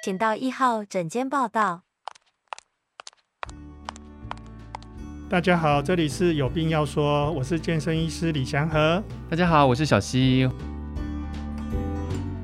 [0.00, 1.82] 请到一号诊间报到。
[5.28, 9.02] 大家好，这里是有病要说，我是健身医师李祥和。
[9.28, 10.48] 大家好，我是小溪。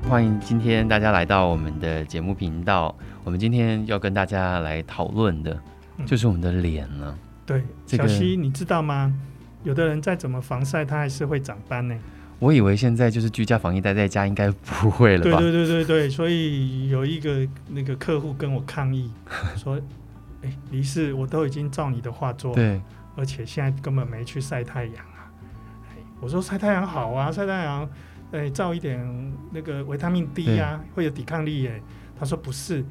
[0.08, 2.92] 欢迎今天大家来到我们的节目频道。
[3.22, 5.56] 我们今天要跟大家来讨论的，
[6.04, 7.12] 就是我们的脸了。
[7.12, 9.14] 嗯、对，这个、小溪，你知道吗？
[9.62, 11.96] 有的人再怎么防晒，他还是会长斑呢。
[12.44, 15.38] 我以为现在就是居家防疫，待在家应该不会了吧？
[15.40, 19.10] 对对对对对，所以有一个那个客户跟我抗议
[19.56, 19.80] 说
[20.44, 22.78] ：“哎，李氏，我都已经照你的话做，对，
[23.16, 25.32] 而且现在根本没去晒太阳啊。”
[26.20, 27.88] 我说：“晒太阳好啊，晒太阳，
[28.32, 29.00] 哎，照一点
[29.50, 31.80] 那个维他命 D 啊，会有抵抗力耶。”
[32.20, 32.84] 他说：“不是，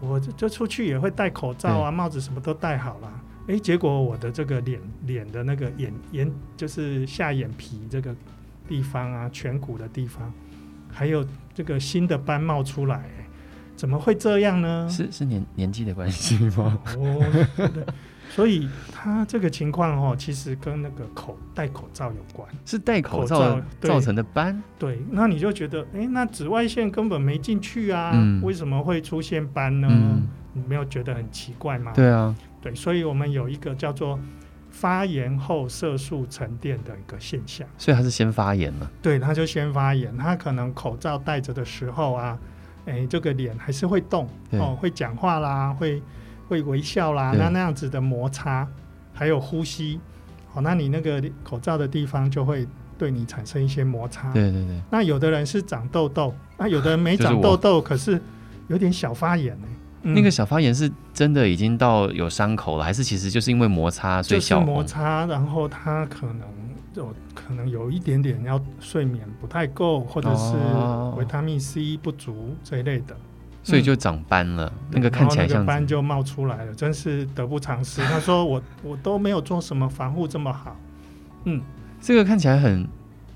[0.00, 3.22] 我就就出去也会戴口罩啊，帽子什么都戴好了。
[3.46, 8.12] 哎，结果我的这个脸脸的那个眼眼就是下眼皮这个。”
[8.68, 10.32] 地方啊，颧骨的地方，
[10.92, 11.24] 还有
[11.54, 13.04] 这个新的斑冒出来，
[13.74, 14.88] 怎么会这样呢？
[14.90, 16.78] 是是年年纪的关系吗？
[16.96, 17.86] 哦，对，
[18.28, 24.62] 所以他这个情况哦，其实跟那个口戴口罩有关，是戴口罩造成的斑。
[24.78, 29.88] 对，那你就觉得，哎，那紫外线根本没进去啊，嗯、为什么会出现斑呢？
[29.90, 31.92] 嗯、你没有觉得很奇怪吗？
[31.94, 34.18] 对啊，对，所以我们有一个叫做。
[34.78, 38.90] 发炎后色素沉淀的一个现象，所以他是先发炎了。
[39.00, 40.14] 对，他就先发炎。
[40.18, 42.38] 他可能口罩戴着的时候啊，
[42.84, 46.02] 哎，这个脸还是会动哦，会讲话啦，会
[46.46, 48.68] 会微笑啦，那那样子的摩擦，
[49.14, 49.98] 还有呼吸，
[50.52, 54.30] 好，那你那个口罩的地方就会对你产生一些摩擦。
[54.34, 54.78] 对对对。
[54.90, 58.20] 那有的人是长痘痘，那有的人没长痘痘，可是
[58.68, 59.66] 有点小发炎呢。
[60.14, 64.60] 那个小发炎是真的已经到有伤口了，还是其实就是因为摩擦所以小？
[64.60, 66.40] 就是摩擦，然后他可能
[66.94, 70.54] 有可能有一点点要睡眠不太够，或者是
[71.18, 73.16] 维他命 C 不足这一类的，
[73.62, 74.72] 所以就长斑了。
[74.90, 78.00] 那个看起来像斑就冒出来了，真是得不偿失。
[78.02, 80.76] 他说我我都没有做什么防护这么好，
[81.44, 81.60] 嗯，
[82.00, 82.86] 这个看起来很。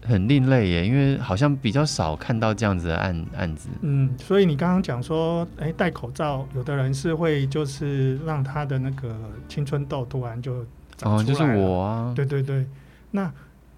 [0.02, 3.68] 很另类耶，因为好像比较少看到这样子的案案子。
[3.82, 9.14] 嗯，所以你刚刚讲说，哎、欸，戴口罩，有的人是会就是让他的那个
[9.48, 10.64] 青春痘突然就
[10.96, 11.22] 长出来。
[11.22, 12.12] 哦，就是我啊。
[12.16, 12.66] 对对对，
[13.10, 13.30] 那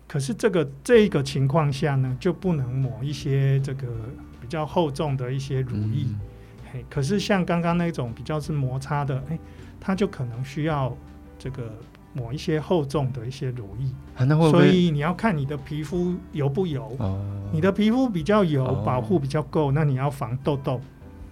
[0.07, 3.87] 可是这个这个情况下呢，就不能抹一些这个
[4.41, 6.05] 比较厚重的一些乳液。
[6.09, 6.21] 嗯、
[6.73, 9.41] 嘿，可是像刚刚那种比较是摩擦的，哎、欸，
[9.81, 10.97] 它就可能需要
[11.39, 11.73] 这个。
[12.13, 13.87] 抹一些厚重的一些乳液，
[14.17, 14.51] 啊、会会？
[14.51, 16.95] 所以你要看你的皮肤油不油。
[16.99, 17.19] 哦、
[17.53, 20.81] 你的皮肤比较油，哦、保护比较够，那你要防痘痘。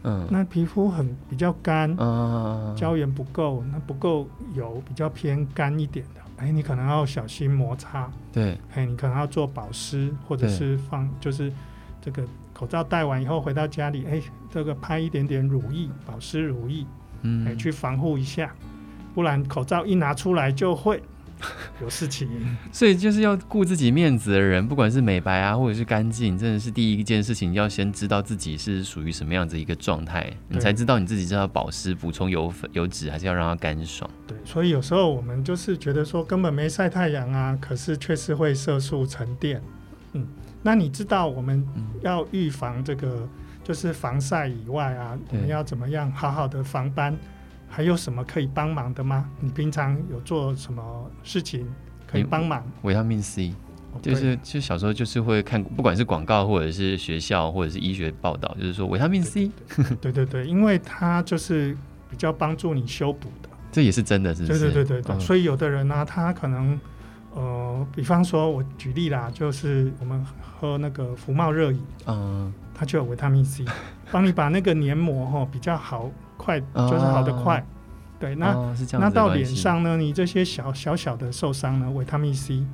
[0.02, 8.10] 嗯，那皮肤很比较干，嗯、胶原不够，那不够油，比较偏干一点的，哎，你可能要小心摩擦。
[8.32, 11.52] 对，哎，你可能要做保湿，或者是放，就是
[12.00, 12.24] 这个
[12.54, 16.86] 口罩戴完以后回到家里，哎，这个拍一点点乳液，保湿乳液，
[17.20, 18.50] 嗯，哎，去防护一下。
[19.20, 20.98] 不然口罩一拿出来就会
[21.82, 22.26] 有事情，
[22.72, 34.10] 所以就是要顾自己面子的人，不管是美白啊，或者是干净，真的是第一件事情，要先知道自己是属于什么样子一个状态，你才知道你自己是要保湿、补充油粉、油脂，还是要让它干爽。
[34.26, 39.62] 对，所以有时候我们就是觉得说根本没晒太阳啊，可是却是会色素沉淀。
[40.14, 40.26] 嗯，
[40.62, 41.62] 那你知道我们
[42.00, 43.28] 要预防这个，
[43.62, 47.14] 就是防晒以外啊，我们要怎么样好好的防斑？
[47.72, 49.30] 还有什么可以帮忙的吗？
[49.38, 50.82] 你平常有做什么
[51.22, 51.64] 事情
[52.04, 52.62] 可以帮忙？
[52.82, 53.54] 维他命 C，
[54.02, 59.52] 就是就小时候就是会看，不管是广告或者是学校或者是医学报道，就是说维他命 C，
[60.00, 61.76] 对对对，因为它就是
[62.10, 63.48] 比较帮助你修补的。
[63.70, 64.58] 这也是真的，是不是？
[64.58, 65.20] 对对对对对。
[65.20, 66.78] 所以有的人呢，他可能
[67.32, 73.64] 呃，比方说我举例啦，就是我们喝那个福茂热饮，嗯，它就有维他命 C，
[74.10, 76.10] 帮你把那个黏膜哈比较好。
[76.40, 77.64] 快就是好的快，哦、
[78.18, 79.96] 对，那、哦、那到脸上呢？
[79.98, 82.64] 你这些小小小的受伤呢，维他命 C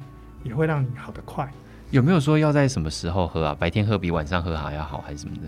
[0.45, 1.51] 也会让你好得快。
[1.91, 3.57] 有没有说要在什么时候喝啊？
[3.59, 5.43] 白天喝比晚上喝还要好，还是什么的？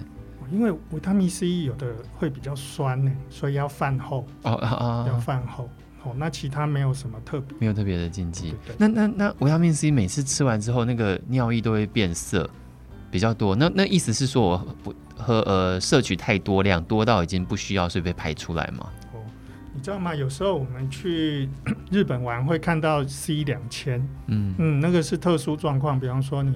[0.50, 5.68] 因为维他命 C 有的会比较酸呢，所以要饭后哦啊啊，要饭后
[6.02, 6.12] 哦。
[6.16, 8.54] 那其他没有什么特别，没有特别的禁忌。
[8.64, 12.48] 对对对，那那那维他命 C 每次吃完之后，那个尿液都会变色
[13.10, 13.54] 比较多。
[13.56, 14.94] 那那意思是说我不。
[15.20, 18.88] 喝呃，摄取太多量，多到已经不需要，所以被排出来吗。
[19.12, 19.18] 哦，
[19.74, 20.14] 你知道吗？
[20.14, 21.48] 有时候我们去
[21.90, 26.54] 日本玩会看到 C 两千，嗯嗯，那个是特殊状况，比方说你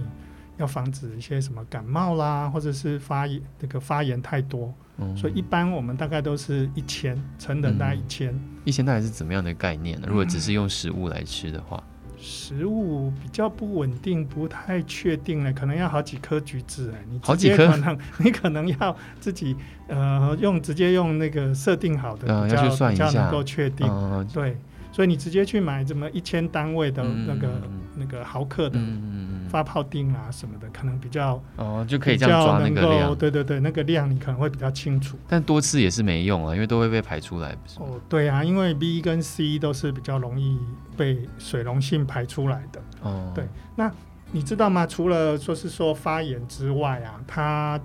[0.59, 8.33] 要防止一些什么感冒啦，或者是发炎，那个发炎太多，嗯、所以一般我们大概都是一千成人大概一千。
[8.65, 10.07] 一千大概是怎么样的概念呢？
[10.09, 11.83] 如果只是用食物来吃的话，
[12.23, 19.57] 食物比较不稳定，不太确定了，可能要好几颗橘子哎，你好几颗，可能 你可能要自己
[19.89, 24.57] 呃用直接用那个设定好的，呃、比较要去算一下，比较能够确定，呃、对，
[24.93, 28.79] 所以你直接去买这么一千单位的那个、嗯、那个毫克的。
[28.79, 33.15] 嗯发泡钉啊什么的，可能比较哦，就可以这样抓那个量。
[33.15, 35.19] 对对对，那个量你可能会比较清楚。
[35.29, 37.55] 但多次也是没用啊，因为都会被排出来。
[37.77, 40.59] 哦，对啊，因为 B 跟 C 都是比较容易
[40.97, 42.81] 被水溶性排出来的。
[43.03, 43.47] 哦，对。
[43.77, 43.93] 那
[44.31, 44.87] 你知道吗？
[44.87, 47.79] 除了说是说发炎之外啊，它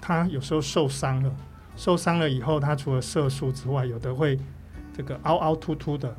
[0.00, 1.32] 它有时候受伤了，
[1.76, 4.36] 受伤了以后，它除了色素之外，有的会
[4.92, 6.12] 这个凹凹凸凸的。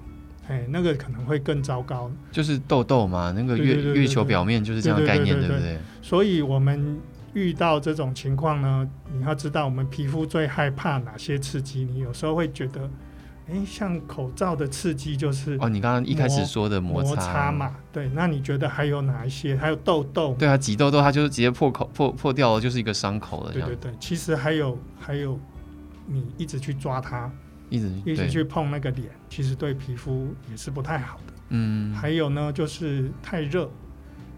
[0.50, 5.78] 哎，那个可能会更糟糕，就是痘痘嘛，那个月月球表面就是这样的概念，对不对？
[6.01, 6.98] 所以，我们
[7.34, 11.86] 遇到这种情况呢，你要知道，我们皮肤最害怕哪些刺激？
[11.86, 12.90] 你有时候会觉得，
[13.48, 18.10] 哎，像口罩的刺激就是哦，你刚刚一开始说的摩擦，摩擦嘛，对。
[18.16, 19.56] 那你觉得还有哪一些？
[19.56, 20.36] 还有痘痘？
[20.40, 23.54] 对啊，挤痘痘，它就是直接破口破破掉了，就是一个伤口了。
[23.54, 25.40] 对对对，其实还有还有，
[26.07, 27.31] 你一直去抓它。
[27.69, 31.33] 一直一直去碰那个脸，其实对皮肤也是不太好的。
[31.50, 33.69] 嗯，还有呢，就是太热，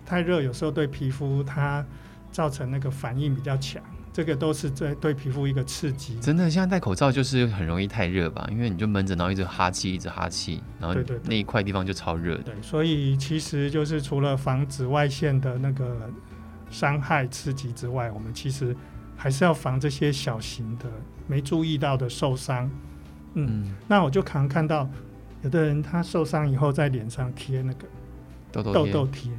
[0.05, 1.85] 太热有时候对皮肤它
[2.31, 3.81] 造成那个反应比较强，
[4.13, 6.17] 这个都是在对皮肤一个刺激。
[6.19, 8.47] 真的，现在戴口罩就是很容易太热吧？
[8.49, 12.37] 因为你就闷着，然后一直哈气，一直哈气，然后那一块地方就超热。
[12.37, 16.09] 对，所以其实就是除了防紫外线的那个
[16.69, 18.73] 伤害刺激之外，我们其实
[19.17, 20.85] 还是要防这些小型的
[21.27, 22.71] 没注意到的受伤。
[23.33, 24.89] 嗯，那我就常看到
[25.41, 27.87] 有的人他受伤以后在脸上贴那个
[28.51, 29.31] 痘痘贴，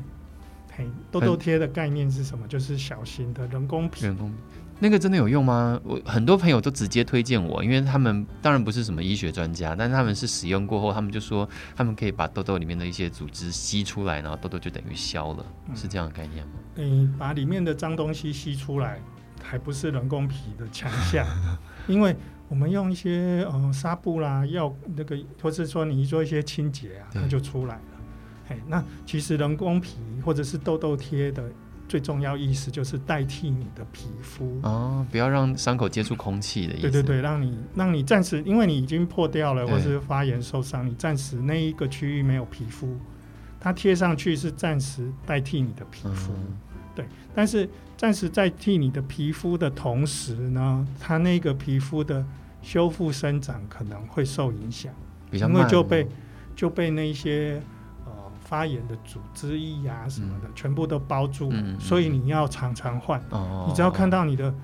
[0.77, 2.49] 嘿，痘痘贴的概念是什么？
[2.49, 4.05] 就是小型的人工皮。
[4.05, 4.33] 人工
[4.81, 5.79] 那个真的有用吗？
[5.85, 16.53] 我很多朋友都直接推荐我，因为他们当然不是什么医学专家，但是他们是使用过后，他们就说他们可以把痘痘里面的一些组织吸出来，然后痘痘就等于消了，嗯，是这样的概念吗？
[16.77, 18.99] 嗯，把里面的脏东西吸出来，
[19.41, 21.25] 还不是人工皮的强项，
[21.87, 22.17] 因为。
[22.53, 27.83] 我们用一些呃纱布啦，药那个，或是说你做一些清洁啊，它就出来了。
[28.47, 31.51] 嘿，那其实人工皮或者是痘痘贴的
[31.89, 36.83] 最重要意思就是代替你的皮肤哦，不要让伤口接触空气的意思。
[36.83, 42.99] 对对对，让你让你暂时，因为你已经破掉了，或是发炎受伤，你暂时那一个区域没有皮肤，
[43.59, 46.35] 它贴上去是暂时代替你的皮肤。
[46.35, 46.59] 嗯。
[46.95, 47.67] 对，但是
[47.97, 52.23] 暂时代替你的皮肤的同时呢，它那个皮肤的。
[52.63, 54.93] 修复生长可能会受影响，
[55.33, 56.07] 因为就被
[56.55, 57.61] 就被那些
[58.07, 58.13] 呃
[58.45, 63.67] 发炎的组织液啊什么的、嗯、全部都包住、嗯，所以你要常常换、嗯。
[63.69, 64.55] 你只要看到你的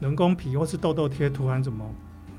[0.00, 1.88] 人工皮或是痘痘贴突然怎么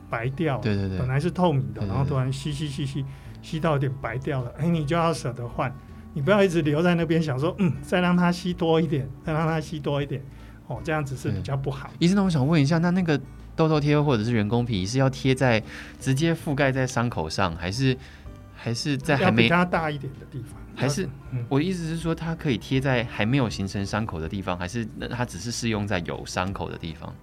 [0.09, 3.05] 白掉，对对对，本来是透明的，然后突然吸吸吸吸
[3.41, 5.73] 吸到有点白掉了，哎，你就要舍得换，
[6.13, 10.21] 你不要一直留在那边想说，嗯，再让它吸多一点，再让它吸多一点，
[10.67, 11.89] 哦，这样子是比较不好。
[11.99, 13.17] 医生，那我想问一下，那那个。
[13.55, 15.61] 痘痘贴或者是人工皮是要贴在
[15.99, 17.97] 直接覆盖在伤口上，还是
[18.55, 20.59] 还是在还没比它大一点的地方？
[20.75, 27.13] 还是、嗯、我的意思是说，它可以贴在还没有形成伤口的地方，还是它只是适用在有伤口的地方？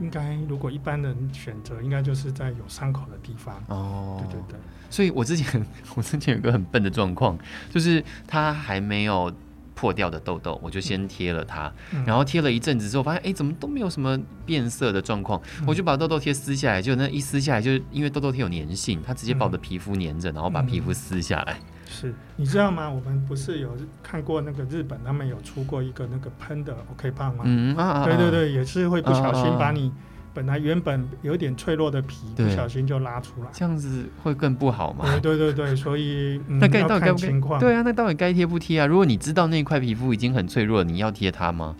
[0.00, 3.62] 应该如果一般人选择，应该就是在有伤口的地方。
[3.68, 4.58] 哦，对对对。
[4.88, 5.64] 所以我之前
[5.94, 7.38] 我之前有个很笨的状况，
[7.70, 9.32] 就是它还没有。
[9.80, 21.58] 破掉的痘痘，我就先贴了它，嗯、然后贴了一阵子之后，发现哎，怎么都没有什么变色的状况，嗯、我就把痘痘贴撕下来，就那一撕下来，就是因为痘痘贴有粘性，它直接把我的皮肤粘着，然后把皮肤撕下来。
[21.88, 22.90] 是，你知道吗？
[22.90, 27.44] 我们不是有看过那个日本，他们有出过一个那个喷的 OK 棒吗？
[27.46, 29.90] 嗯啊，啊，对对对，也是会不小心把你。
[30.32, 35.04] 本来原本有点脆弱的皮，不小心就拉出来，这样子会更不好吗？
[35.20, 37.58] 对对对对，所以、嗯、那该到底该不该？
[37.58, 38.86] 对啊，那到底该贴不贴啊？
[38.86, 41.74] 如果你知道那块皮肤已经很脆弱了，你要贴它吗？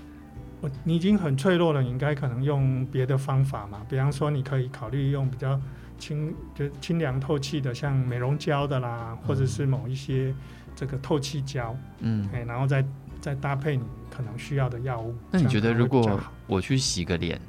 [0.60, 3.80] 我你已经很脆弱了，你应该可能用别的方法嘛。
[3.88, 5.58] 比方说，你可以考虑用比较
[5.98, 10.34] 清就清凉透气的，像美容胶的啦，或者是某一些
[10.74, 12.84] 这个透气胶，嗯，哎，然后再
[13.20, 15.14] 再搭配你可能需要的药物。
[15.30, 17.40] 那你觉得，如果我去洗个脸？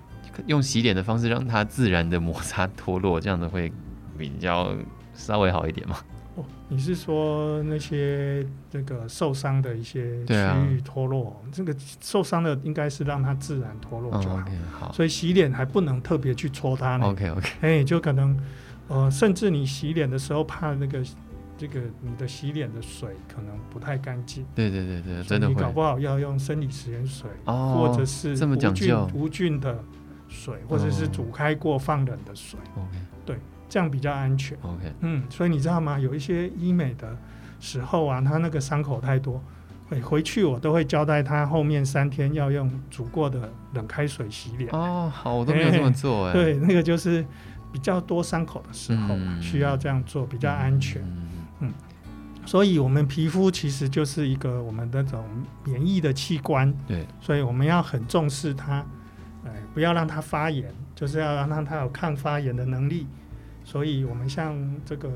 [0.47, 3.71] 用洗脸的方式让它自然的摩擦脱落，这样子会
[4.17, 4.73] 比较
[5.13, 5.97] 稍微好一点吗？
[6.35, 10.33] 哦，你是说那些这个受伤的一些区
[10.69, 11.41] 域脱落？
[11.43, 14.37] 啊、这个受伤的应该是让它自然脱落就好。
[14.37, 17.07] 哦 okay, 好，所以洗脸还不能特别去搓它呢。
[17.07, 18.39] OK OK，哎、欸，就可能
[18.87, 21.03] 呃，甚至你洗脸的时候怕那个
[21.57, 24.45] 这个你的洗脸的水可能不太干净。
[24.55, 25.53] 对对对对，真的会。
[25.53, 29.83] 你搞不好要用生理食盐水，哦，或者是无菌无菌的。
[30.31, 33.25] 水或者是煮开过放冷的水，oh, okay.
[33.25, 33.35] 对，
[33.67, 34.57] 这样比较安全。
[34.61, 35.99] OK，嗯，所以你知道吗？
[35.99, 37.15] 有一些医美的
[37.59, 39.43] 时候啊，他那个伤口太多，
[39.89, 44.71] 回回去我都会交代他后面三天要用煮过的冷开水洗脸。
[44.71, 46.33] 哦，好，我都没有这么做哎。
[46.33, 47.23] 对，那个就是
[47.71, 51.01] 比较多伤口的时候，嗯、需要这样做比较安全。
[51.03, 51.27] 嗯，
[51.59, 51.73] 嗯，
[52.45, 55.23] 所以我们皮肤其实就是一个我们那种
[55.65, 56.73] 免疫的器官。
[56.87, 58.83] 对，所以我们要很重视它，
[59.45, 63.07] 哎，不要让它发炎，就是要让它有抗发炎的能力。
[63.63, 65.09] 所以我们像这个。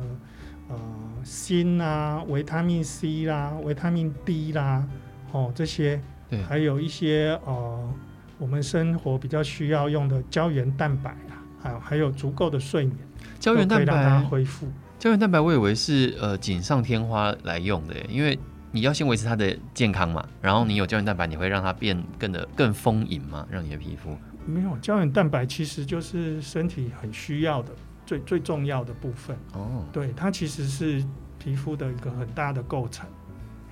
[0.67, 0.75] 呃，
[1.23, 4.83] 锌啊，维他命 C 啦，维他命 D 啦，
[5.31, 7.93] 哦，这些，对，还有一些呃，
[8.39, 12.97] 我们生活比较需要用的胶原蛋白啊，还有还有足够的睡眠，
[13.39, 14.67] 胶原蛋白让它恢复。
[14.97, 18.39] 胶原蛋白我以为是呃锦上添花来用的，因为
[18.75, 24.17] 你要先维持它的健康嘛，然后你有胶原蛋白，你会让它变更的更丰盈嘛，让你的皮肤。
[24.45, 27.71] 没有，胶原蛋白其实就是身体很需要的。
[28.05, 29.35] 最最重要的部分。
[29.53, 31.01] 哦，对，它其实是
[31.39, 33.07] 皮肤的一个很大的构成，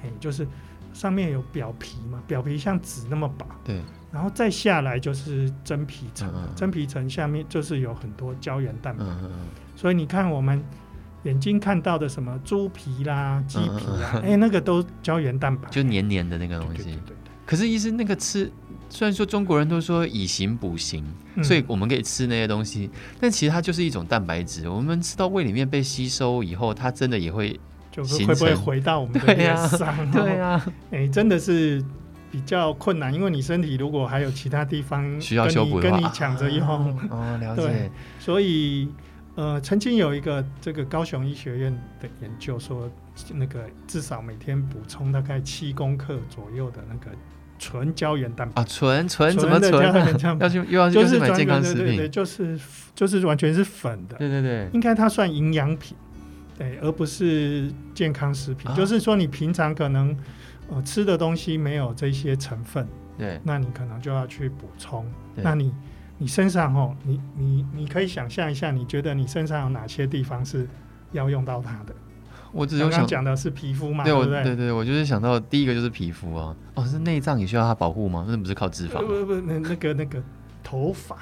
[0.01, 0.47] 嘿，就是
[0.93, 9.05] 上面有表皮嘛，表皮像纸那么薄，对，然后再下来就是真皮层，嗯嗯，真皮层下面就是有很多胶原蛋白，
[9.75, 10.63] 所以你看我们
[11.23, 17.15] 眼睛看到的什么猪皮啦、鸡皮啦，哎、嗯嗯欸，那个都胶原蛋白，就黏黏的那个东西，对对，对，对。
[17.45, 18.51] 可是，医生那个吃。
[18.89, 21.03] 虽然说中国人都说以形补形，
[21.33, 24.69] 嗯，所以我们可以吃那些东西，但其实它就是一种蛋白质。
[24.69, 30.11] 我们吃到胃里面被吸收以后，它真的也会就是会不会回到我们的脸上？
[30.11, 31.83] 对呀， 哎、欸，真的是
[32.29, 36.67] 比较困难，因为你身体如果还有其他地方需要修补的话，跟你抢着用
[37.09, 37.89] 哦，了解。
[38.19, 38.87] 所以
[39.35, 42.89] 呃，曾经有一个这个高雄医学院的研究说，
[43.33, 47.11] 那个至少每天补充大概七公克左右的那个。
[47.59, 50.37] 纯胶原蛋白啊，纯纯怎么纯？
[50.37, 52.59] 要去又要就是买健康食品，对对对，就是
[52.93, 55.95] 就是完全是粉的，对对对，应该它算营养品，
[56.57, 58.69] 对，而不是健康食品。
[58.69, 60.17] 啊、就是说你平常可能
[60.69, 62.85] 呃吃的东西没有这些成分，
[63.17, 65.05] 对，那你可能就要去补充。
[65.35, 65.71] 那你
[66.17, 70.67] 你身上哦，你你你可以想象一下，你觉得你身上有哪些地方是
[71.11, 71.93] 要用到它的？
[72.51, 74.43] 我只有想讲的是皮肤嘛，对，对对？
[74.43, 78.25] 对对，我就是想到第一个就是皮肤啊，哦，是内脏也需要它保护吗？
[78.27, 78.99] 那不是靠脂肪？
[78.99, 80.21] 不不不，那那个那个
[80.63, 81.17] 头发，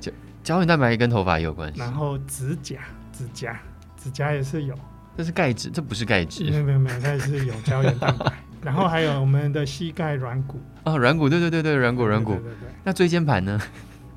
[0.00, 0.10] 胶
[0.42, 1.78] 胶原蛋白也跟头发也有关系。
[1.78, 2.78] 然后指甲，
[3.12, 3.60] 指甲，
[4.02, 4.74] 指甲也是有。
[5.18, 6.44] 这是钙质，这不是钙质。
[6.44, 8.32] 没有没有没有，它是有胶原蛋白。
[8.64, 10.58] 然后还有我们的膝盖软骨。
[10.84, 12.32] 啊，软骨，对对对对，软骨软骨。
[12.36, 12.68] 对对对。
[12.84, 13.60] 那椎间盘呢？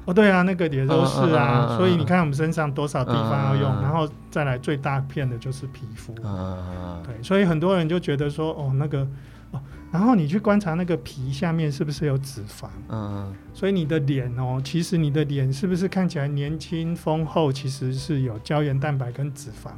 [0.05, 6.13] 哦，对啊，那个也都是啊，嗯、所以你看我们身上多少地方要用，嗯、然后再来最大片的就是皮肤。
[6.23, 9.07] 嗯、对，所以很多人就觉得说，哦，那个，
[9.51, 12.67] 哦，然后你去观察那个皮下面是不是有脂肪？
[12.89, 19.69] 嗯，所以你的脸哦，其实你的脸是不是看起来年轻丰厚，其实是有胶原蛋白跟脂肪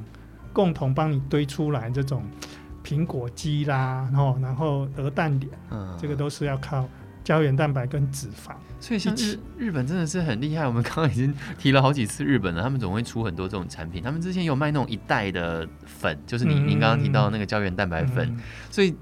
[0.52, 2.24] 共同帮你堆出来这种
[2.84, 6.84] 苹果肌啦，然后然后鹅蛋脸，嗯，这个都是要靠。
[7.24, 8.52] 胶原蛋白跟脂肪，
[8.86, 10.68] 所以像日日本真的是很厉害。
[10.68, 14.04] 我们刚刚已经提了好几次日本了，他们总会出很多这种产品。
[14.04, 18.38] 他们之前有卖那种一袋的粉，就是你您刚刚提到那个胶原蛋白粉，
[18.70, 18.96] 所以。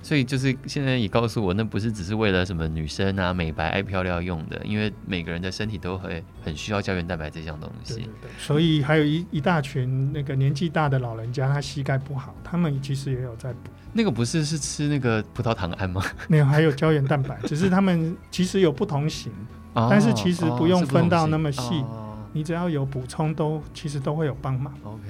[0.00, 7.94] 所以就是现在也告诉我，那不是只是为了什么女生啊美白爱漂亮用的，因为每个人的身体都会很需要胶原蛋白这项东西。
[7.94, 13.70] 对对对，所以还有一一大群那个年纪大的老人家，他膝盖不好，他们其实也有在补。
[13.92, 16.02] 那个不是是吃那个葡萄糖胺吗？
[16.28, 19.32] 没有，还有胶原蛋白， 只是他们其实有不同型，
[19.74, 24.72] 哦、但是其实不用分到那么细，哦、你只要有补充都其实都会有帮忙。
[24.84, 25.02] OK。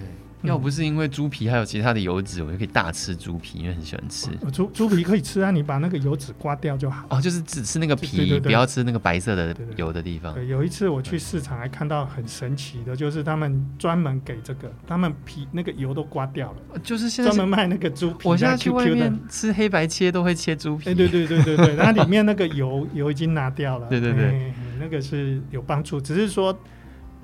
[0.42, 4.30] 要不是因为猪皮还有其他的油脂，我就可以大吃猪皮，因为很喜欢吃。
[4.52, 7.06] 猪猪皮可以吃啊，你把那个油脂刮掉就好。
[7.10, 10.32] 哦，就是只吃那个皮，不要吃那个白色的油的地方。
[10.34, 18.28] 对，有一次我去市场还看到很神奇的，就是他们专门给这个，他们皮那个油都刮掉了，就是现在专门卖那个猪皮。
[18.28, 20.90] 我现在去外面吃黑白切都会切猪皮。
[20.90, 23.88] 哎，对对对对对，那里面那个油油已经拿掉了。
[23.90, 26.56] 对对对，那个是有帮助，只是说。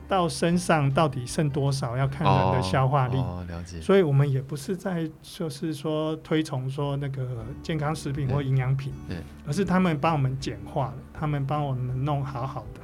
[0.06, 3.16] 到身上到底剩多少，要看人的消化力。
[3.16, 3.80] 哦，了解。
[3.80, 7.26] 所以我们也不是在就是说推崇说那个
[7.62, 12.80] 健康食品或营养品，对，而是他们帮我们简化了，他们帮我们弄好好的，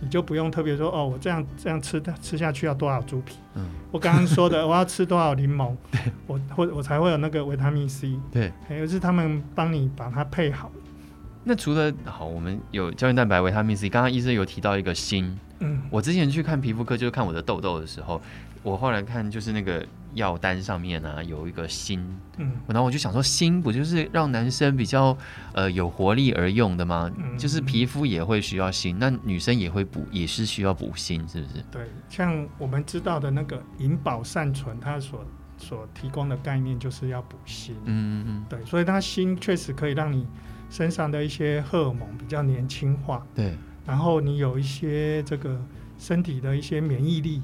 [0.00, 3.36] 你就不用特别说哦，我这样这样吃的吃下去要多少猪皮？
[3.54, 5.74] 嗯，我刚刚说的 我要吃多少柠檬，
[6.26, 10.70] 我或我才会有那个维他命 C，对，而是他们帮你把它配好。
[11.44, 15.36] 那除了好，我们有胶原蛋白、维他命 C，刚刚医生有提到一个锌。
[15.62, 18.20] 嗯，我之前去看皮肤科，就是看我的痘痘的时候，
[18.62, 21.98] 我后来看就是那个药单上面啊有一个锌，
[22.36, 25.16] 嗯，然后我就想说，锌不就是让男生比较
[25.54, 27.10] 呃有活力而用的吗？
[27.16, 31.64] 嗯，就是皮肤也会需要锌，那女生也会补，也是需要补锌，是不是？
[31.70, 35.24] 对，像我们知道的那个银保善存，它所
[35.58, 37.72] 所提供的概念就是要补锌。
[37.84, 40.26] 嗯嗯嗯，对，所以它锌确实可以让你
[40.70, 45.60] 身上的一些荷尔蒙比较年轻化，对，然后你有一些这个
[45.98, 47.42] 身体的一些免疫力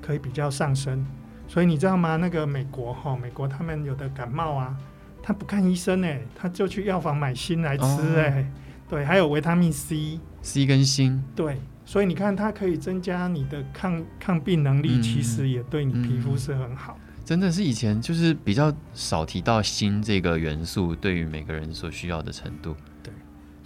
[0.00, 1.04] 可以比较上升。
[1.48, 2.16] 所以你知道吗？
[2.16, 4.76] 那个美国哈，美国他们有的感冒啊，
[5.22, 7.84] 他不看医生哎，他就去药房买锌来吃
[8.16, 8.42] 哎。
[8.42, 11.20] 哦对，还有维他命 C，C 跟锌。
[11.34, 17.24] 对，所以你看，它可以增加你的抗抗病能力，嗯、其实也对你皮肤是很好、嗯。
[17.24, 22.76] 真的是以前就是比较少提到锌这个元素对于每个人所需要的程度。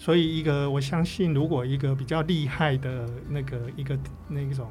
[0.00, 4.70] 对，所以一个我相信，如果一个比较厉害的那个一个那种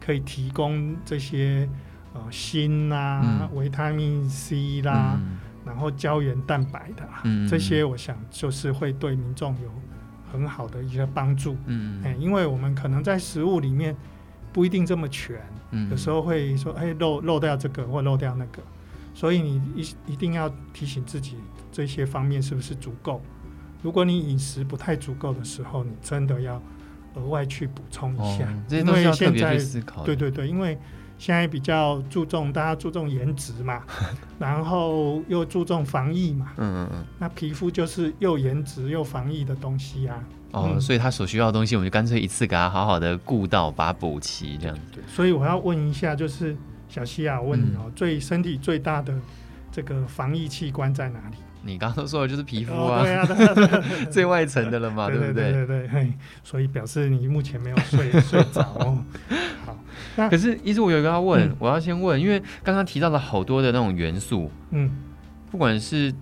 [0.00, 1.68] 可以提供这些
[2.12, 5.16] 呃锌啦、维、嗯、他命 C 啦。
[5.18, 9.68] 嗯然后胶原蛋白的、啊嗯、这些，我想就是会对民众有
[10.30, 11.56] 很好的一些帮助。
[11.66, 13.92] 嗯，哎，因为我们可能在食物里面
[14.52, 15.42] 不一定这么全，
[15.72, 18.62] 嗯，有时候会说，哎，漏漏掉这个或漏掉那个，
[19.12, 21.36] 所以你一一定要提醒自己
[21.72, 23.20] 这些方面是不是足够。
[23.86, 26.60] 如果你饮食不太足够的时候，你真的要
[27.14, 30.02] 额外去补充一下，这些都是要特别去思考。
[30.02, 30.76] 对对对，因为。
[31.18, 33.82] 现在比较注重，大家注重颜值嘛，
[34.38, 40.22] 然后又注重防疫嘛，嗯嗯嗯，那皮肤就是又颜值又防疫的东西啊。
[40.52, 44.82] 哦，嗯、所以他所需要的东西，我们就干脆一次给他好好的顾到，把它补齐这样子。
[44.92, 46.54] 对，所以我要问一下，就是
[46.86, 49.18] 小希亚，我问你哦、最身体最大的
[49.72, 51.36] 这个防疫器官在哪里？
[51.66, 55.52] 你刚刚说的就是皮肤啊，对啊， 对啊，对啊，最外层的了嘛，对不对？
[55.52, 56.12] 对对对，
[56.44, 59.04] 所以表示你目前没有睡睡着哦。
[59.66, 59.76] 好，
[60.16, 64.90] 那可是，医师，我有一个要问，嗯、我要先问，因为刚刚提到了好多的那种元素，嗯，
[65.50, 66.12] 不管是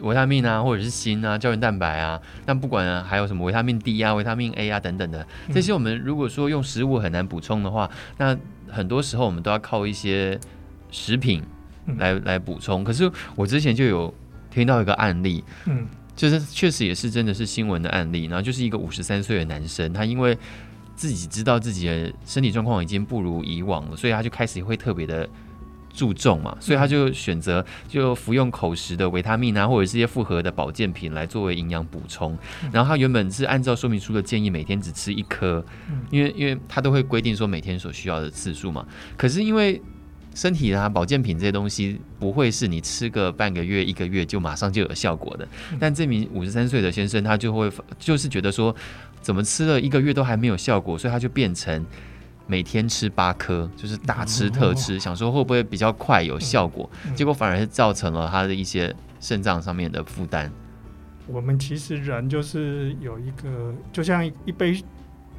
[0.00, 8.36] 维他命啊，或者是锌啊、胶原蛋白啊，那不管、啊、还有什么维他命 D 啊、维他命 A 啊等等的，这些我们如果说用食物很难补充的话，那
[8.70, 10.38] 很多时候我们都要靠一些
[10.90, 11.42] 食品
[11.98, 12.82] 来、嗯、来补充。
[12.82, 14.14] 可是我之前就有。
[14.54, 15.84] 听到一个案例，嗯，
[16.14, 20.38] 就是确实也是真的是新闻的案例，然后就是一个五十三岁的男生，他因为
[20.94, 25.28] 自己知道自己的身体状况已经不如以往了，所以他就开始会特别的
[25.92, 32.38] 注重嘛，所以他就选择就服用口食的维他命啊，或者是一些复合的保健品来作为营养补充。
[32.70, 35.64] 然后他原本是按照说明书的建议，每天只吃一颗，
[36.10, 39.82] 因为因为他都会规定说每天所需要的次数嘛，可是因为。
[40.34, 45.46] 身体啊，保健品这些东西不会是你吃个半个月、一个月就马上就有效果的。
[45.78, 48.74] 但这名五十三岁的先生，他就会就是觉得说，
[49.22, 51.86] 怎么吃了一个月都还没有效果，所以他就变成
[52.48, 60.50] 每天吃八颗，就是大吃特吃，想说会不会比较快有效果，结果反而是造成了他的一些肾脏上面的负担。
[61.28, 64.82] 我们其实人就是有一个，就像一杯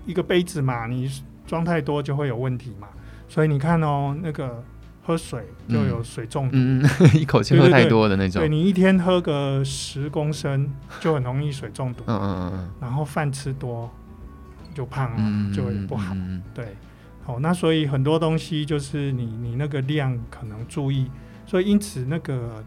[0.05, 1.11] 一个杯子嘛，你
[1.45, 2.87] 装太多就会有问题嘛。
[3.27, 4.63] 所以你看哦，那个。
[5.05, 8.41] 喝水就有水中毒，嗯嗯、 一口气喝太多的那种。
[8.41, 10.67] 对，你一天喝个十公升，
[10.99, 12.03] 就很容易水中毒。
[12.07, 13.87] 嗯嗯嗯，然后饭吃多
[14.73, 16.11] 就胖了，嗯、就会不好。
[16.15, 16.75] 嗯、对，
[17.23, 21.05] 好，那所以很多东西就是你你那个量可能注意。
[21.45, 22.63] 所以因此那个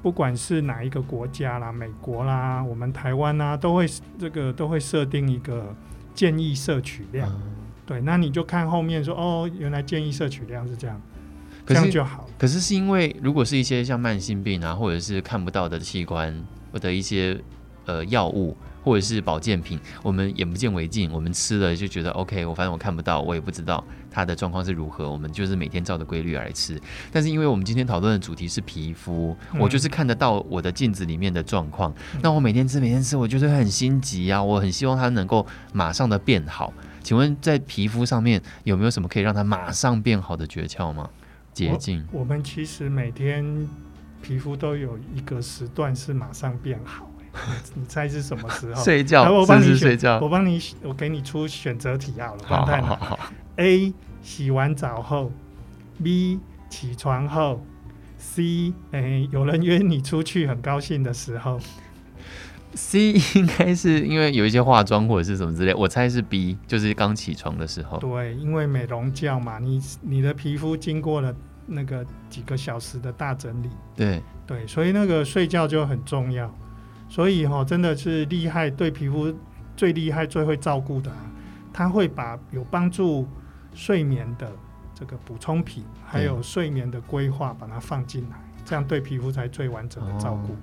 [0.00, 3.84] 不管是哪一个国家啦，美国啦，我们台湾啦，都会
[4.16, 5.74] 这个都会设定一个
[6.14, 7.28] 建议摄取量。
[7.28, 7.42] 嗯、
[7.84, 11.00] 对，那你就看后面说哦，原来建议摄取量是这样。
[11.66, 12.28] 这样就好。
[12.38, 17.40] 可是是因为，如果是一些像慢性病啊，或者是看不到的器官，或者一些
[17.86, 26.78] 呃药物，或者是保健品，我们眼不见为净，我们吃了就觉得 OK，我反正我看不到，我也不知道它的状况是如何，我们就是每天照着规律来吃。
[27.10, 36.70] 但是因为我们今天讨论的主题是皮肤，嗯、我就是看得到我的镜子里面的状况，嗯、那我每天吃每天吃，我就是很心急啊，我很希望它能够马上的变好。
[37.02, 41.08] 请问在皮肤上面有没有什么可以让它马上变好的诀窍吗？
[41.54, 42.04] 捷径。
[42.12, 43.66] 我们其实每天
[44.20, 47.10] 皮肤都有一个时段是马上变好，
[47.74, 48.82] 你猜是什么时候？
[48.84, 49.22] 睡觉。
[49.32, 50.18] 我帮你睡觉。
[50.20, 52.42] 我帮你，我给你出选择题好了。
[52.44, 53.18] 好好好。
[53.56, 55.32] A 洗完澡后
[56.02, 57.64] ，B 起床后
[58.18, 61.58] ，C 哎、欸、有人约你出去很高兴的时候。
[62.74, 67.98] C 应该是因为有一些化妆或者是什么之类，我猜是 B，就是刚起床的时候。
[67.98, 71.34] 对，因为美容觉嘛，你你的皮肤经过了
[71.66, 73.70] 那个几个小时的大整理。
[73.94, 76.52] 对对，所以那个睡觉就很重要。
[77.08, 79.32] 所以哈、哦，真的是厉害，对皮肤
[79.76, 81.16] 最厉害、最会照顾的、啊，
[81.72, 83.26] 他会把有帮助
[83.72, 84.50] 睡眠的
[84.94, 90.56] 这个补充品，还有睡眠的规划，把它放进来，这样对皮肤才最完整的照顾。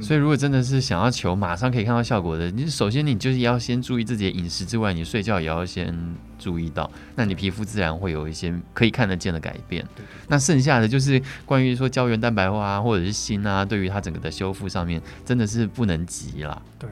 [0.00, 5.94] 所以如果真的是想要求马上可以看到效果的，你首先你就是要先注意自己的饮食之外，你睡觉也要先
[6.38, 9.84] 注意到，那你皮肤自然会有一些可以看得见的改变。
[10.28, 16.62] 那剩下的就是关于说胶原蛋白化啊，或者是锌啊，对于它整个的修复上面，真的是不能急啦。
[16.78, 16.88] 对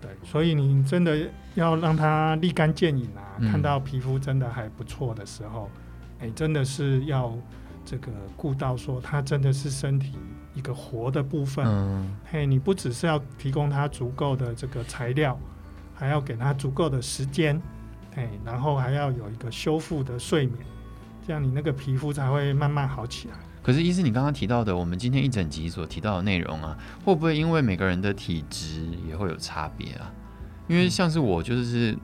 [0.00, 5.70] 对，所以你真的要让它立竿见影啊，嗯、看到皮肤真的还不错的时候，
[6.18, 7.34] 哎，真的是要。
[7.82, 10.12] 这个顾到说，它真的是身体
[10.54, 11.64] 一个活的部分。
[11.66, 15.38] 嗯，嘿，你不只是要提供它足够的这个材料，
[15.94, 17.60] 还要给它足够的时间，
[18.14, 20.58] 嘿，然后还要有一个修复的睡眠，
[21.26, 23.34] 这样你那个皮肤才会慢慢好起来。
[23.62, 30.10] 可是，医师，你刚刚提到的，我们今天一整集所提到的内容啊，会不会因为每个人的体质也会有差别啊？
[30.66, 31.96] 因为像是我，就是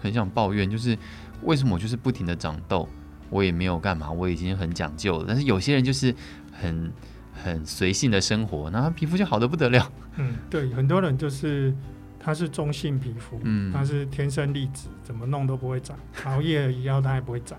[0.00, 0.96] 很想抱怨，就是
[1.42, 2.88] 为什么我就是不停的长痘。
[3.28, 5.24] 我也没有干嘛，我已经很讲究了。
[5.28, 6.12] 但是有些人就是
[6.52, 6.90] 很
[7.42, 9.90] 很随性的生活，然后皮肤就好的不得了。
[10.16, 11.74] 嗯，对，很多人就是
[12.18, 17.58] 他是中性皮肤，嗯，他是天生丽质，怎么弄都不会长，熬夜一样他也不会长。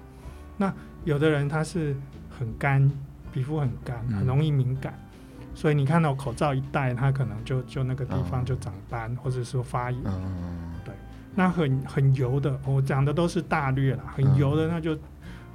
[0.57, 1.95] 那有的人他是
[2.37, 2.89] 很干，
[3.33, 4.93] 皮肤很干，很容易敏感，
[5.39, 10.01] 嗯、所以你看到口罩一戴，他可能就就那个地方就长斑，嗯、或者说发炎。
[10.05, 10.93] 嗯，对。
[11.35, 14.97] 那很很油的，我讲的都是大略啦，很油的那就。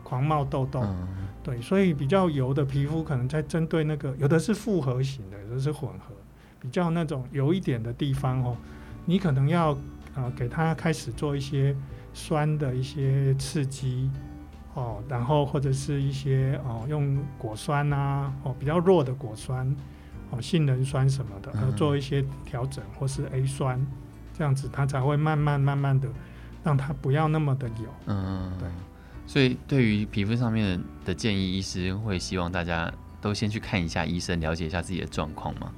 [0.09, 6.13] 狂冒痘痘，嗯、对，所以比较油的皮肤可能在针对那个，有的是复合型的，有的是混合，
[6.59, 8.57] 比较那种油一点的地方哦，
[9.05, 9.79] 你可能要
[10.17, 11.73] 呃给它开始做一些
[12.13, 14.11] 酸的一些刺激
[14.75, 19.73] 哦，然后或者是一些哦用果酸啊哦比较弱的果酸
[20.33, 23.81] 哦杏仁酸什么的，呃做一些调整，或是 A 酸，
[24.37, 26.09] 这样子它才会慢慢慢慢的
[26.65, 28.69] 让它不要那么的油，嗯，对。
[29.27, 35.73] 所以，对于皮肤上面的建议，医师会希望大家都先去看一下医生，了解一下自己的状况吗？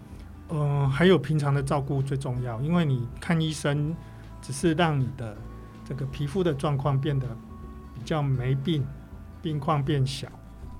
[0.50, 3.94] 嗯、呃，还有平常的照顾最重要，因为你看医生
[4.40, 5.36] 只是让你的
[5.84, 7.26] 这个皮肤的状况变得
[7.94, 8.84] 比较没病，
[9.42, 10.28] 病况变小，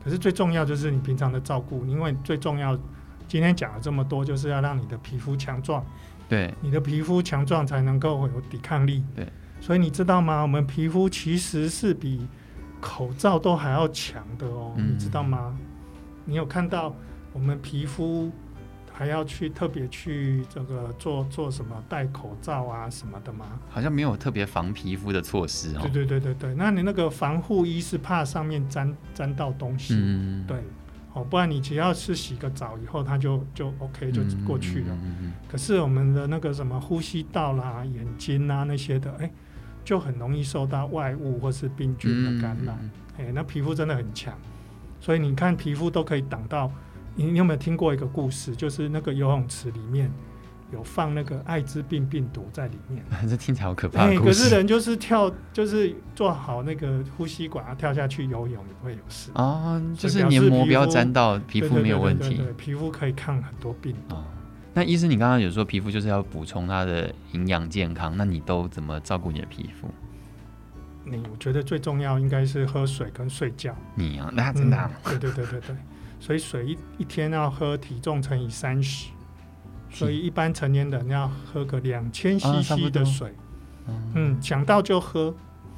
[0.05, 2.79] 可是最重要就是你平常的照顾，因为最重要，
[3.27, 5.85] 今天讲了这么多，就是要让你的皮肤强壮，
[6.29, 9.27] 对，你的皮肤强壮才能够有抵抗力，对，
[9.61, 10.43] 所以你知道吗？
[10.43, 12.27] 我们皮肤其实是比
[12.81, 15.57] 口罩都还要强的哦，嗯、你知道吗？
[16.25, 16.95] 你有看到
[17.33, 18.31] 我们皮肤
[18.93, 23.47] 还要去特别去这个做做什么戴口罩啊什么的吗？
[23.69, 25.81] 好像没有特别防皮肤的措施哦。
[25.83, 30.63] 对对对对对，那你那个防护衣是怕上面沾沾到东西，嗯、对，
[31.15, 34.95] 哦，不然你只要是洗个澡以后，它就就 OK 就过去了。
[34.95, 39.31] 嗯嗯嗯、可是我们的那个什么呼吸道啦、眼睛啊那些的，哎。
[39.89, 42.75] 就很容易受到外物或是病菌的感染，
[43.17, 44.35] 哎、嗯欸，那皮肤真的很强，
[45.01, 46.71] 所以你看皮肤都可以挡到。
[47.15, 48.55] 你你有没有听过一个故事？
[48.55, 50.13] 就是那个游泳池里面
[50.71, 54.19] 有放那个艾滋病病毒在里面， 这听起来好可怕、欸。
[54.19, 64.17] 可是人就是跳，就是做好那个呼吸管，跳下去游泳也不会有事哦，就是黏膜不要沾到皮肤没有问题，对，皮肤可以抗很多病毒。
[64.17, 64.23] 哦
[64.79, 69.91] 那医生，你刚刚有说皮肤就是要补充它的营养健康，那你都怎么照顾你的皮肤？
[71.03, 73.75] 你我觉得最重要应该是喝水跟睡觉。
[73.97, 75.19] 你啊，那真的、啊嗯？
[75.19, 75.77] 对对对对对，
[76.21, 79.09] 所以水一一天要喝体重乘以三十，
[79.91, 83.31] 所以一般成年人要喝个两千 CC 的水。
[83.89, 85.35] 啊、嗯，想到就喝。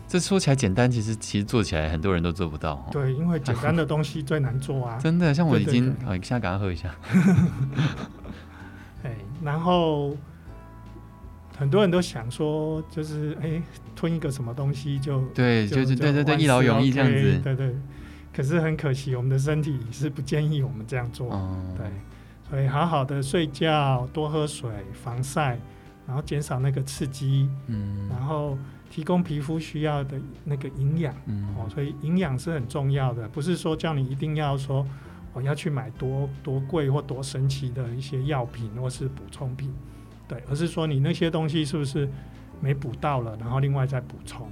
[0.06, 2.86] 这说起来简单，其实其实做起来很多人都做不到。
[2.92, 4.98] 对，因为简单的东西最难做啊。
[5.02, 6.94] 真的，像我已经，对对对哦，现在赶快喝一下。
[9.40, 10.16] 哎，然后
[11.58, 13.62] 很多人都想说，就是哎，
[13.94, 17.74] 吞一个什么东西就对，就，就是对对对，一劳永逸这样子，对对。
[18.32, 21.86] 可是很可惜，我们的身体是不建议我们这样做，哦、对。
[22.48, 25.58] 所以好好的睡觉，多喝水，防晒，
[26.06, 28.56] 然后减少那个刺激，嗯，然后
[28.88, 34.86] 提供皮肤需要的那个营养，嗯，哦，所以营养是很重要的，不是说叫你一定要说。
[35.32, 39.72] 我要去买多多贵或多神奇的一些药品或是补充品，
[40.26, 42.08] 对，而是说你那些东西是不是
[42.60, 44.50] 没补到了，然后另外再补充，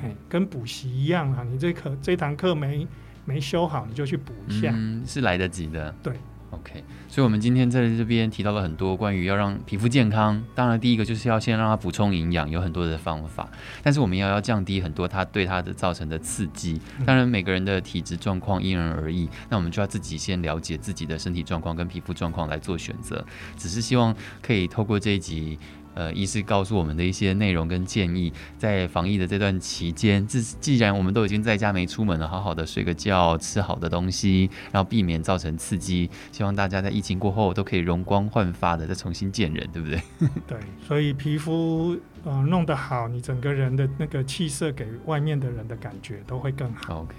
[0.00, 2.86] 嘿，跟补习一样啊，你这课这堂课没
[3.24, 6.14] 没修好，你就去补一下，嗯，是来得及的，对。
[6.50, 10.42] OK，所以，我们今天在这边提到了很多关于要让皮肤健康。
[10.52, 13.48] 当然，第一个就是要先让它补充营养，有很多的方法。
[13.84, 16.80] 但是，我们要要降低很多它对它的造成的刺激。
[17.06, 23.24] 当然，每个人的体质状况因人而异，那我们就要自己先了解自己的身体状况跟皮肤状况来做选择。
[23.56, 25.58] 只是希望可以透过这一集。
[26.00, 40.00] 呃，医师告诉我们的一些内容跟建议，在防疫的这段期间，既既然我们都已经在家没出门了，好好的睡个觉，吃好的东西，然后避免造成刺激，希望大家在疫情过后都可以容光焕发的再重新见人，对不对？
[40.48, 40.58] 对，
[40.88, 47.02] 所以皮肤呃弄得好，你整个人的那个气色给外面的人的感觉都会更好。
[47.02, 47.14] OK。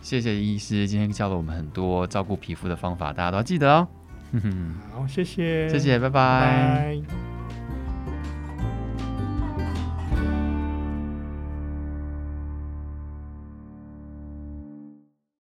[0.00, 3.88] 谢谢医师，今天教了我们很多照顾皮肤的方法，大家都要记得哦。
[4.92, 6.10] 好，谢谢，谢谢，拜拜。
[6.10, 7.33] 拜拜。